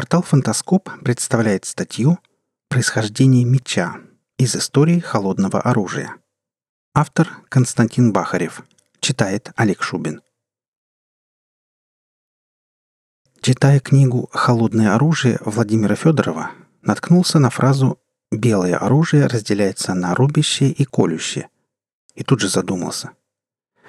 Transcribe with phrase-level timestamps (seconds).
[0.00, 2.18] Портал «Фантаскоп» представляет статью
[2.70, 3.98] «Происхождение меча.
[4.38, 6.16] Из истории холодного оружия».
[6.94, 8.62] Автор Константин Бахарев.
[9.00, 10.22] Читает Олег Шубин.
[13.42, 18.00] Читая книгу «Холодное оружие» Владимира Федорова, наткнулся на фразу
[18.32, 21.50] «белое оружие разделяется на рубящее и колющее».
[22.14, 23.10] И тут же задумался.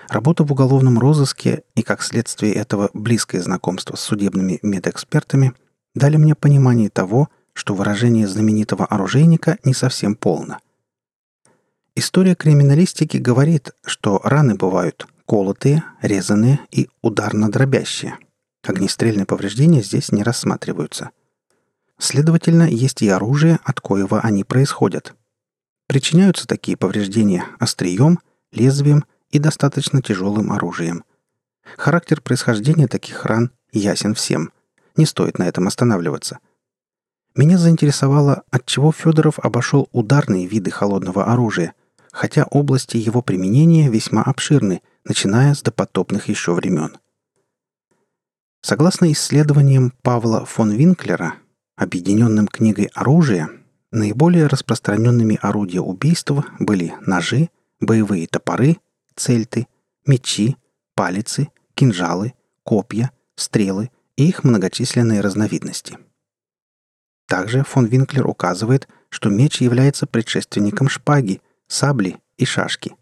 [0.10, 5.54] Работа в уголовном розыске и, как следствие этого, близкое знакомство с судебными медэкспертами
[5.96, 10.60] дали мне понимание того, что выражение знаменитого оружейника не совсем полно.
[11.96, 18.18] История криминалистики говорит, что раны бывают колотые, резанные и ударно-дробящие.
[18.64, 21.12] Огнестрельные повреждения здесь не рассматриваются.
[21.98, 25.14] Следовательно, есть и оружие, от коего они происходят.
[25.88, 28.20] Причиняются такие повреждения острием,
[28.52, 31.04] лезвием и достаточно тяжелым оружием.
[31.78, 34.52] Характер происхождения таких ран ясен всем–
[34.96, 36.40] не стоит на этом останавливаться.
[37.36, 41.74] Меня заинтересовало, отчего Федоров обошел ударные виды холодного оружия,
[42.12, 46.98] хотя области его применения весьма обширны, начиная с допотопных еще времен.
[48.62, 51.36] Согласно исследованиям Павла фон Винклера,
[51.78, 53.50] объединенным книгой «Оружие»,
[53.92, 57.50] наиболее распространенными орудия убийства были ножи,
[57.80, 58.78] боевые топоры,
[59.16, 59.68] цельты,
[60.06, 60.58] мечи,
[60.96, 65.98] палицы, кинжалы, копья, стрелы– и их многочисленные разновидности.
[67.28, 72.94] Также фон Винклер указывает, что меч является предшественником шпаги, сабли и шашки.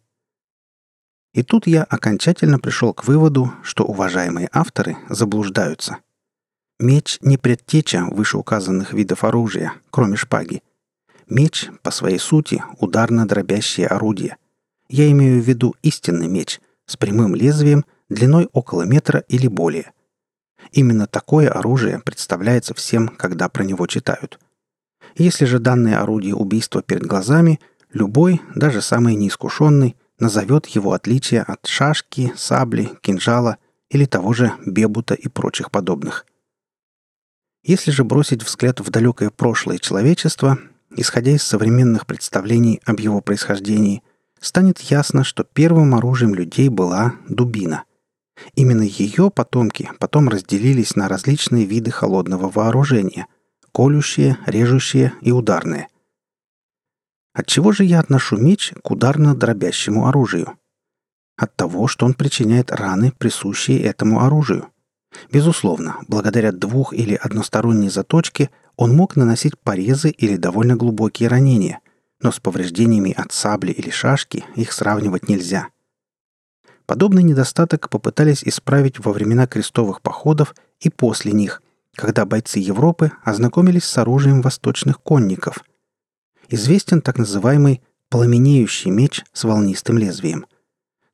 [1.34, 5.98] И тут я окончательно пришел к выводу, что уважаемые авторы заблуждаются.
[6.80, 10.64] Меч не предтеча вышеуказанных видов оружия, кроме шпаги.
[11.28, 14.38] Меч, по своей сути, ударно-дробящее орудие.
[14.88, 19.92] Я имею в виду истинный меч с прямым лезвием длиной около метра или более–
[20.72, 24.40] Именно такое оружие представляется всем, когда про него читают.
[25.16, 27.60] Если же данное орудие убийства перед глазами,
[27.92, 33.58] любой, даже самый неискушенный, назовет его отличие от шашки, сабли, кинжала
[33.90, 36.26] или того же бебута и прочих подобных.
[37.64, 40.60] Если же бросить взгляд в далекое прошлое человечества,
[40.96, 44.04] исходя из современных представлений об его происхождении,
[44.40, 47.84] станет ясно, что первым оружием людей была дубина.
[48.56, 53.28] Именно ее потомки потом разделились на различные виды холодного вооружения–
[53.72, 55.88] колющие, режущие и ударные.
[57.34, 60.58] От чего же я отношу меч к ударно-дробящему оружию?
[61.38, 64.70] От того, что он причиняет раны, присущие этому оружию.
[65.32, 71.80] Безусловно, благодаря двух- или односторонней заточке он мог наносить порезы или довольно глубокие ранения,
[72.22, 75.70] но с повреждениями от сабли или шашки их сравнивать нельзя–
[76.90, 81.62] Подобный недостаток попытались исправить во времена крестовых походов и после них,
[81.94, 85.64] когда бойцы Европы ознакомились с оружием восточных конников.
[86.48, 90.48] Известен так называемый пламенеющий меч с волнистым лезвием.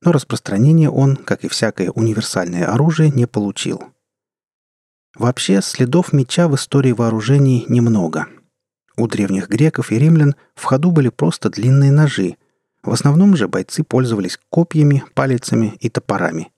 [0.02, 3.84] Но распространение он, как и всякое универсальное оружие, не получил.
[5.14, 8.28] Вообще, следов меча в истории вооружений немного.
[8.96, 12.38] У древних греков и римлян в ходу были просто длинные ножи–
[12.86, 16.52] в основном же бойцы пользовались копьями, палицами и топорами.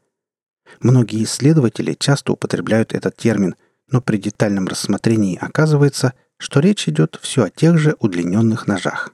[0.82, 3.56] Многие исследователи часто употребляют этот термин,
[3.90, 9.14] но при детальном рассмотрении оказывается, что речь идет все о тех же удлиненных ножах.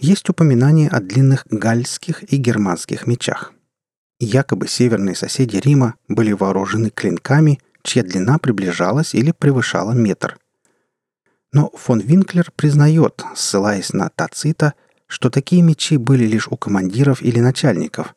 [0.00, 3.52] Есть упоминание о длинных гальских и германских мечах.
[4.18, 10.38] Якобы северные соседи Рима были вооружены клинками, чья длина приближалась или превышала метр.
[11.52, 14.74] Но фон Винклер признает, ссылаясь на Тацита,
[15.06, 18.14] что такие мечи были лишь у командиров или начальников.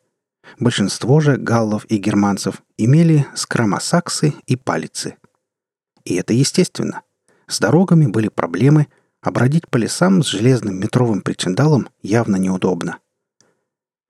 [0.58, 5.16] Большинство же галлов и германцев имели скромосаксы и палицы.
[6.04, 7.02] И это естественно.
[7.46, 8.88] С дорогами были проблемы,
[9.20, 12.98] а бродить по лесам с железным метровым причиндалом явно неудобно.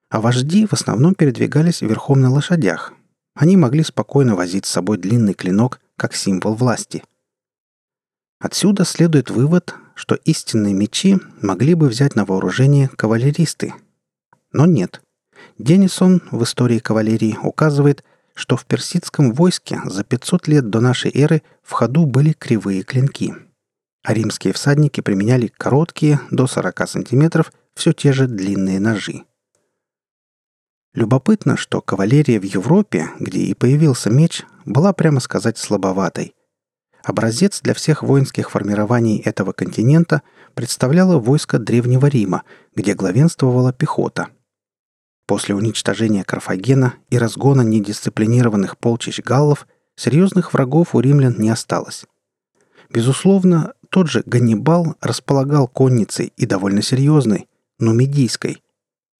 [0.09, 2.93] А вожди в основном передвигались верхом на лошадях.
[3.35, 7.03] Они могли спокойно возить с собой длинный клинок как символ власти.
[8.39, 13.73] Отсюда следует вывод, что истинные мечи могли бы взять на вооружение кавалеристы.
[14.53, 15.01] Но нет.
[15.57, 21.41] Деннисон в истории кавалерии указывает, что в персидском войске за 500 лет до нашей эры
[21.61, 23.35] в ходу были кривые клинки.
[24.01, 29.23] А римские всадники применяли короткие, до 40 сантиметров, все те же длинные ножи.
[30.93, 36.33] Любопытно, что кавалерия в Европе, где и появился меч, была, прямо сказать, слабоватой.
[37.09, 40.21] Образец для всех воинских формирований этого континента
[40.53, 42.43] представляло войско Древнего Рима,
[42.75, 44.27] где главенствовала пехота.
[45.25, 52.05] После уничтожения Карфагена и разгона недисциплинированных полчищ галлов серьезных врагов у римлян не осталось.
[52.91, 57.47] Безусловно, тот же Ганнибал располагал конницей и довольно серьезной,
[57.79, 58.61] нумидийской.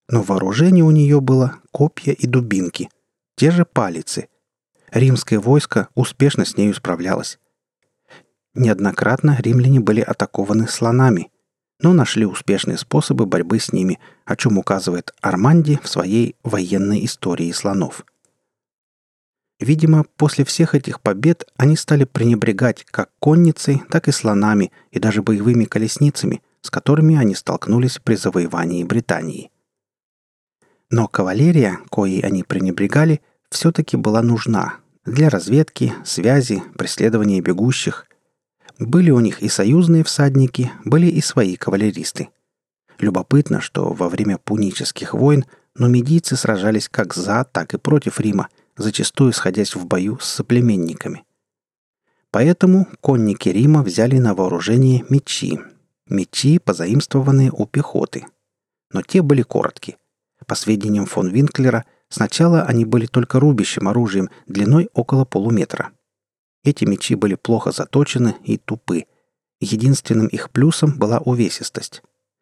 [0.08, 2.92] Но вооружение у нее было копья и дубинки,
[3.36, 4.28] те же палицы.
[4.92, 7.40] Римское войско успешно с нею справлялось.
[8.56, 11.32] Неоднократно римляне были атакованы слонами,
[11.82, 17.52] но нашли успешные способы борьбы с ними, о чем указывает Арманди в своей военной истории
[17.52, 18.06] слонов.
[19.60, 25.22] Видимо, после всех этих побед они стали пренебрегать как конницей, так и слонами и даже
[25.22, 29.52] боевыми колесницами, с которыми они столкнулись при завоевании Британии.
[30.90, 38.08] Но кавалерия, коей они пренебрегали, все-таки была нужна для разведки, связи, преследования бегущих.
[38.80, 42.30] Были у них и союзные всадники, были и свои кавалеристы.
[42.98, 45.46] Любопытно, что во время пунических войн
[45.76, 48.48] нумидийцы сражались как за, так и против Рима–
[48.80, 51.24] зачастую сходясь в бою с соплеменниками.
[52.32, 55.60] Поэтому конники Рима взяли на вооружение мечи.
[56.08, 58.26] Мечи, позаимствованные у пехоты.
[58.92, 59.98] Но те были коротки.
[60.48, 65.92] По сведениям фон Винклера, сначала они были только рубящим оружием длиной около полуметра.
[66.64, 69.06] Эти мечи были плохо заточены и тупы.
[69.60, 72.02] Единственным их плюсом была увесистость.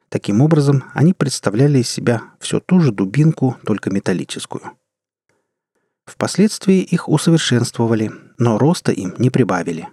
[0.09, 4.71] Таким образом, они представляли из себя всю ту же дубинку, только металлическую.
[6.05, 9.89] Впоследствии их усовершенствовали, но роста им не прибавили.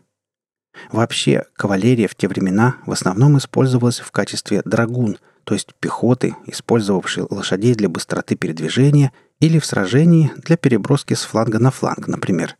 [0.92, 7.24] Вообще, кавалерия в те времена в основном использовалась в качестве драгун, то есть пехоты, использовавшей
[7.28, 12.56] лошадей для быстроты передвижения или в сражении для переброски с фланга на фланг, например.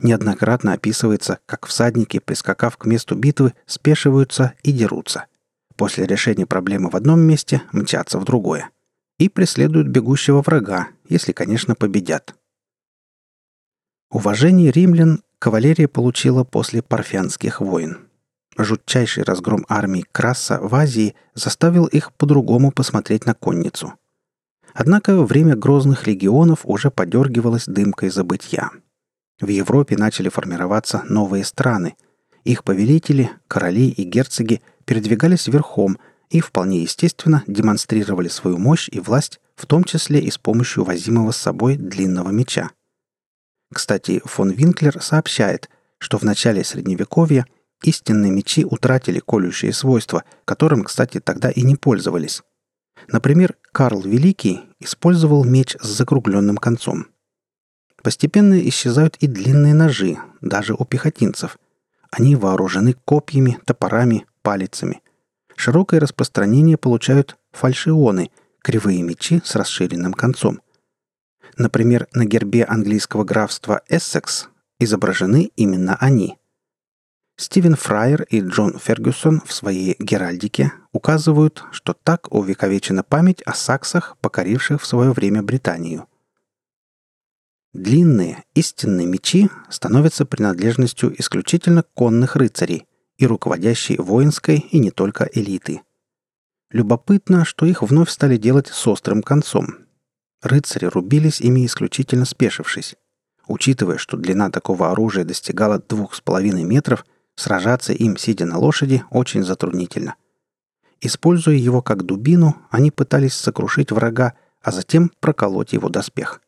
[0.00, 5.26] Неоднократно описывается, как всадники, прискакав к месту битвы, спешиваются и дерутся.
[5.76, 8.70] После решения проблемы в одном месте мчатся в другое.
[9.18, 12.34] И преследуют бегущего врага, если, конечно, победят.
[14.10, 17.98] Уважение римлян кавалерия получила после парфянских войн.
[18.58, 23.94] Жутчайший разгром армии Краса в Азии заставил их по-другому посмотреть на конницу.
[24.72, 28.70] Однако время грозных легионов уже подергивалось дымкой забытья.
[29.40, 31.96] В Европе начали формироваться новые страны.
[32.44, 35.98] Их повелители, короли и герцоги передвигались верхом
[36.30, 41.32] и вполне естественно демонстрировали свою мощь и власть, в том числе и с помощью возимого
[41.32, 42.70] с собой длинного меча–
[43.72, 45.68] кстати, фон Винклер сообщает,
[45.98, 47.46] что в начале Средневековья
[47.82, 52.42] истинные мечи утратили колющие свойства, которым, кстати, тогда и не пользовались.
[53.08, 57.06] Например, Карл Великий использовал меч с закругленным концом.
[58.06, 61.58] Постепенно исчезают и длинные ножи, даже у пехотинцев.
[62.12, 65.02] Они вооружены копьями, топорами, палицами.
[65.56, 68.30] Широкое распространение получают фальшионы–
[68.62, 70.60] кривые мечи с расширенным концом.
[71.56, 76.38] Например, на гербе английского графства Эссекс изображены именно они.
[77.36, 84.16] Стивен Фрайер и Джон Фергюсон в своей «Геральдике» указывают, что так увековечена память о саксах,
[84.20, 86.06] покоривших в свое время Британию.
[87.76, 92.86] Длинные, истинные мечи становятся принадлежностью исключительно конных рыцарей
[93.18, 95.82] и руководящей воинской и не только элиты.
[96.70, 99.74] Любопытно, что их вновь стали делать с острым концом,
[100.40, 102.94] Рыцари рубились ими исключительно спешившись.
[103.46, 107.04] Учитывая, что длина такого оружия достигала двух с половиной метров,
[107.34, 110.14] сражаться им, сидя на лошади, очень затруднительно.
[111.02, 116.40] Используя его как дубину, они пытались сокрушить врага, а затем проколоть его доспех.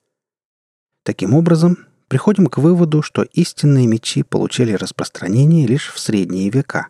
[1.08, 6.88] Таким образом, приходим к выводу, что истинные мечи получили распространение лишь в средние века.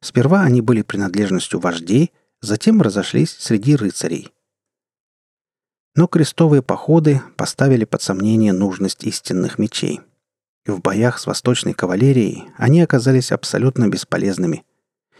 [0.00, 4.32] Сперва они были принадлежностью вождей, затем разошлись среди рыцарей–
[5.96, 10.00] но крестовые походы поставили под сомнение нужность истинных мечей.
[10.64, 14.62] В боях с восточной кавалерией они оказались абсолютно бесполезными.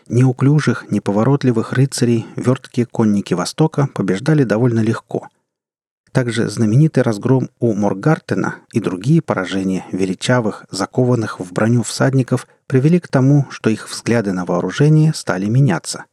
[0.06, 5.28] Неуклюжих, неповоротливых рыцарей верткие конники Востока побеждали довольно легко.
[6.12, 13.08] Также знаменитый разгром у Моргартена и другие поражения величавых, закованных в броню всадников привели к
[13.08, 16.04] тому, что их взгляды на вооружение стали меняться.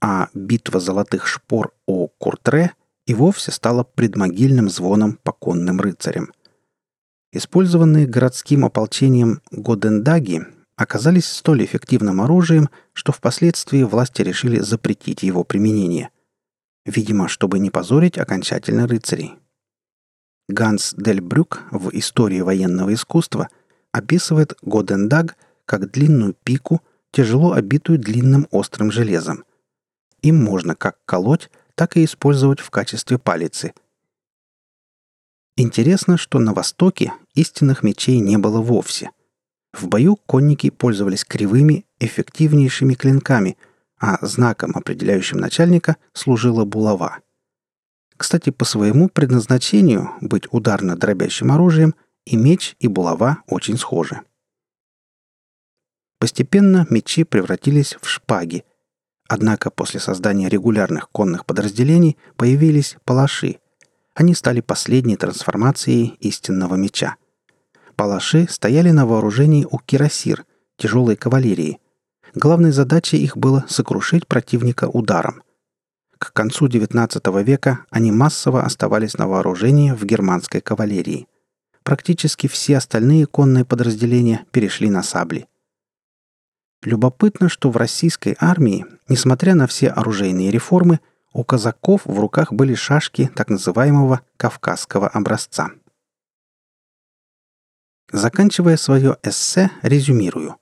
[0.00, 2.72] А битва золотых шпор у Куртре
[3.06, 6.32] и вовсе стала предмогильным звоном по конным рыцарям.
[7.32, 10.46] Использованные городским ополчением Годендаги
[10.76, 16.10] оказались столь эффективным оружием, что впоследствии власти решили запретить его применение.
[16.88, 19.34] Видимо, чтобы не позорить окончательно рыцарей.
[20.48, 23.50] Ганс Дель Брюк в «Истории военного искусства»
[23.92, 26.80] описывает Годендаг как длинную пику,
[27.10, 29.44] тяжело обитую длинным острым железом.
[30.22, 33.74] Им можно как колоть, так и использовать в качестве палицы.
[35.58, 39.10] Интересно, что на Востоке истинных мечей не было вовсе.
[39.74, 43.58] В бою конники пользовались кривыми, эффективнейшими клинками,
[43.98, 47.18] а знаком, определяющим начальника, служила булава.
[48.16, 51.94] Кстати, по своему предназначению быть ударно-дробящим оружием
[52.26, 54.20] и меч, и булава очень схожи.
[56.18, 58.64] Постепенно мечи превратились в шпаги.
[59.28, 63.60] Однако после создания регулярных конных подразделений появились палаши.
[64.14, 67.16] Они стали последней трансформацией истинного меча.
[67.94, 70.44] Палаши стояли на вооружении у кирасир,
[70.76, 71.78] тяжелой кавалерии.
[72.38, 75.42] Главной задачей их было сокрушить противника ударом.
[76.18, 81.26] К концу XIX века они массово оставались на вооружении в германской кавалерии.
[81.82, 85.46] Практически все остальные конные подразделения перешли на сабли–
[86.82, 91.00] Любопытно, что в российской армии, несмотря на все оружейные реформы,
[91.32, 95.70] у казаков в руках были шашки так называемого кавказского образца.
[98.12, 100.56] Заканчивая свое эссе, резюмирую.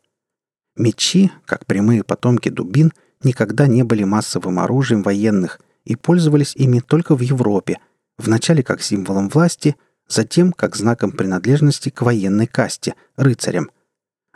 [0.77, 2.93] Мечи, как прямые потомки дубин,
[3.23, 7.79] никогда не были массовым оружием военных и пользовались ими только в Европе,
[8.19, 9.77] вначале как символом власти,
[10.09, 13.71] затем как знаком принадлежности к военной касте, рыцарям,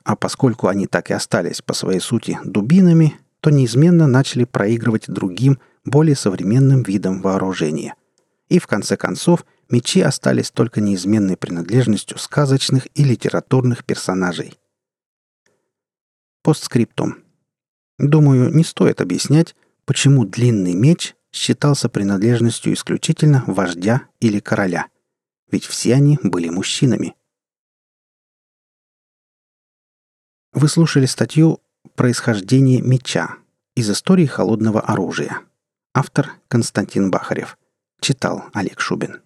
[0.05, 5.59] а поскольку они так и остались по своей сути дубинами, то неизменно начали проигрывать другим,
[5.85, 7.95] более современным видам вооружения.
[8.49, 14.60] И в конце концов мечи остались только неизменной принадлежностью сказочных и литературных персонажей.
[16.43, 17.23] Постскриптум.
[17.99, 19.55] Думаю, не стоит объяснять,
[19.85, 24.89] почему длинный меч считался принадлежностью исключительно вождя или короля.
[25.51, 27.15] Ведь все они были мужчинами–
[30.53, 31.61] Вы слушали статью
[31.95, 33.37] «Происхождение меча»
[33.77, 35.43] из истории холодного оружия.
[35.95, 37.57] Автор Константин Бахарев.
[38.01, 39.23] Читал Олег Шубин.